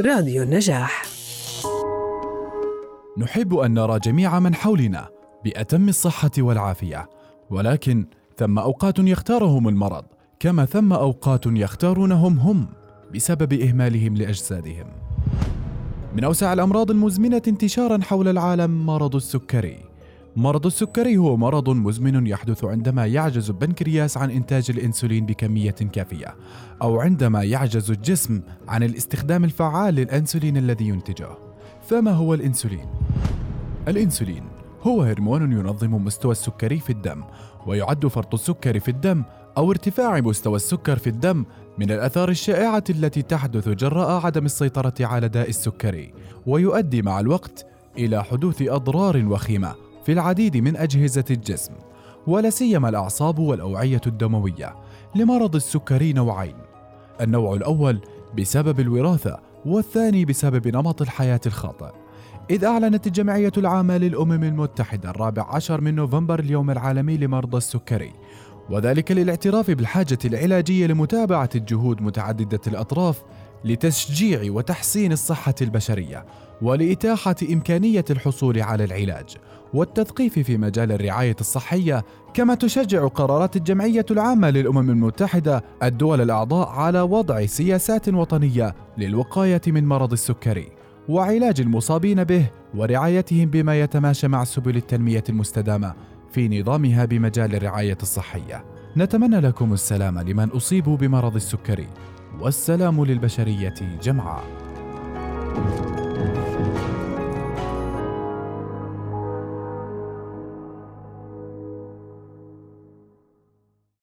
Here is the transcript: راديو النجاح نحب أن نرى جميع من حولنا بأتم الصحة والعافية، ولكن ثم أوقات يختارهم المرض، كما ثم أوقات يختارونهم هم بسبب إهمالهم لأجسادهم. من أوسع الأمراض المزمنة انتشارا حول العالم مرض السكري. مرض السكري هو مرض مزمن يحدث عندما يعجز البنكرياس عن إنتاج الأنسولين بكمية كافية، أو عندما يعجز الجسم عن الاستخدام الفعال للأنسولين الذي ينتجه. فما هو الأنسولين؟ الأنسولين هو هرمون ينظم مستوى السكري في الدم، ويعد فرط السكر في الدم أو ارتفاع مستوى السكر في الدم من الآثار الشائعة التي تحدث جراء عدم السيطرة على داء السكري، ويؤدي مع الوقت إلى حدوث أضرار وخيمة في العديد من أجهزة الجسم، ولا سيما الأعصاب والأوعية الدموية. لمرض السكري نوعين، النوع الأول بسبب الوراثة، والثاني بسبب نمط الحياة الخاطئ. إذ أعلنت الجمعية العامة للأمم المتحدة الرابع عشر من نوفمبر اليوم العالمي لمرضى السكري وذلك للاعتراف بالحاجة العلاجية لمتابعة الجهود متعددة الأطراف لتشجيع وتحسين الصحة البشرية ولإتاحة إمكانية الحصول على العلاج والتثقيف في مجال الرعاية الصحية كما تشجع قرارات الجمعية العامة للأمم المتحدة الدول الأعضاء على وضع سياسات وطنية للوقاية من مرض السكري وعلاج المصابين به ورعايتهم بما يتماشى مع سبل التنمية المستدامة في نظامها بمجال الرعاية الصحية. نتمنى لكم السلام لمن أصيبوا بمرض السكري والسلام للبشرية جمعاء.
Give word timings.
راديو 0.00 0.42
النجاح 0.42 1.02
نحب 3.18 3.54
أن 3.54 3.74
نرى 3.74 3.98
جميع 3.98 4.38
من 4.38 4.54
حولنا 4.54 5.08
بأتم 5.44 5.88
الصحة 5.88 6.30
والعافية، 6.38 7.08
ولكن 7.50 8.06
ثم 8.36 8.58
أوقات 8.58 8.98
يختارهم 8.98 9.68
المرض، 9.68 10.04
كما 10.40 10.64
ثم 10.64 10.92
أوقات 10.92 11.46
يختارونهم 11.46 12.38
هم 12.38 12.66
بسبب 13.14 13.52
إهمالهم 13.52 14.14
لأجسادهم. 14.14 14.86
من 16.16 16.24
أوسع 16.24 16.52
الأمراض 16.52 16.90
المزمنة 16.90 17.42
انتشارا 17.48 17.98
حول 18.02 18.28
العالم 18.28 18.86
مرض 18.86 19.16
السكري. 19.16 19.95
مرض 20.36 20.66
السكري 20.66 21.16
هو 21.16 21.36
مرض 21.36 21.70
مزمن 21.70 22.26
يحدث 22.26 22.64
عندما 22.64 23.06
يعجز 23.06 23.50
البنكرياس 23.50 24.16
عن 24.16 24.30
إنتاج 24.30 24.70
الأنسولين 24.70 25.26
بكمية 25.26 25.70
كافية، 25.70 26.36
أو 26.82 27.00
عندما 27.00 27.42
يعجز 27.42 27.90
الجسم 27.90 28.40
عن 28.68 28.82
الاستخدام 28.82 29.44
الفعال 29.44 29.94
للأنسولين 29.94 30.56
الذي 30.56 30.88
ينتجه. 30.88 31.28
فما 31.88 32.10
هو 32.10 32.34
الأنسولين؟ 32.34 32.86
الأنسولين 33.88 34.42
هو 34.82 35.02
هرمون 35.02 35.52
ينظم 35.52 35.94
مستوى 35.94 36.32
السكري 36.32 36.78
في 36.78 36.90
الدم، 36.90 37.22
ويعد 37.66 38.06
فرط 38.06 38.34
السكر 38.34 38.80
في 38.80 38.90
الدم 38.90 39.22
أو 39.56 39.70
ارتفاع 39.70 40.20
مستوى 40.20 40.56
السكر 40.56 40.98
في 40.98 41.06
الدم 41.06 41.44
من 41.78 41.90
الآثار 41.90 42.28
الشائعة 42.28 42.84
التي 42.90 43.22
تحدث 43.22 43.68
جراء 43.68 44.26
عدم 44.26 44.44
السيطرة 44.44 44.94
على 45.00 45.28
داء 45.28 45.48
السكري، 45.48 46.14
ويؤدي 46.46 47.02
مع 47.02 47.20
الوقت 47.20 47.66
إلى 47.98 48.24
حدوث 48.24 48.62
أضرار 48.62 49.26
وخيمة 49.26 49.85
في 50.06 50.12
العديد 50.12 50.56
من 50.56 50.76
أجهزة 50.76 51.24
الجسم، 51.30 51.72
ولا 52.26 52.50
سيما 52.50 52.88
الأعصاب 52.88 53.38
والأوعية 53.38 54.00
الدموية. 54.06 54.76
لمرض 55.14 55.54
السكري 55.54 56.12
نوعين، 56.12 56.54
النوع 57.20 57.54
الأول 57.54 58.00
بسبب 58.38 58.80
الوراثة، 58.80 59.40
والثاني 59.64 60.24
بسبب 60.24 60.68
نمط 60.68 61.02
الحياة 61.02 61.40
الخاطئ. 61.46 61.90
إذ 62.50 62.64
أعلنت 62.64 63.06
الجمعية 63.06 63.52
العامة 63.56 63.96
للأمم 63.96 64.44
المتحدة 64.44 65.10
الرابع 65.10 65.54
عشر 65.54 65.80
من 65.80 65.94
نوفمبر 65.94 66.40
اليوم 66.40 66.70
العالمي 66.70 67.16
لمرضى 67.16 67.56
السكري 67.56 68.12
وذلك 68.70 69.12
للاعتراف 69.12 69.70
بالحاجة 69.70 70.18
العلاجية 70.24 70.86
لمتابعة 70.86 71.50
الجهود 71.54 72.02
متعددة 72.02 72.60
الأطراف 72.66 73.22
لتشجيع 73.64 74.52
وتحسين 74.52 75.12
الصحة 75.12 75.54
البشرية 75.62 76.26
ولإتاحة 76.62 77.36
إمكانية 77.52 78.04
الحصول 78.10 78.60
على 78.62 78.84
العلاج 78.84 79.36
والتثقيف 79.74 80.38
في 80.38 80.56
مجال 80.56 80.92
الرعاية 80.92 81.36
الصحية 81.40 82.04
كما 82.34 82.54
تشجع 82.54 83.06
قرارات 83.06 83.56
الجمعية 83.56 84.06
العامة 84.10 84.50
للأمم 84.50 84.90
المتحدة 84.90 85.64
الدول 85.82 86.20
الأعضاء 86.20 86.68
على 86.68 87.00
وضع 87.00 87.46
سياسات 87.46 88.08
وطنية 88.08 88.74
للوقاية 88.98 89.60
من 89.66 89.86
مرض 89.86 90.12
السكري 90.12 90.68
وعلاج 91.08 91.60
المصابين 91.60 92.24
به 92.24 92.50
ورعايتهم 92.74 93.50
بما 93.50 93.80
يتماشى 93.80 94.28
مع 94.28 94.44
سبل 94.44 94.76
التنمية 94.76 95.24
المستدامة 95.28 95.94
في 96.32 96.60
نظامها 96.60 97.04
بمجال 97.04 97.54
الرعاية 97.54 97.98
الصحية. 98.02 98.64
نتمنى 98.96 99.40
لكم 99.40 99.72
السلام 99.72 100.18
لمن 100.18 100.50
أصيبوا 100.50 100.96
بمرض 100.96 101.34
السكري 101.34 101.86
والسلام 102.40 103.04
للبشرية 103.04 103.74
جمعاء. 104.02 104.44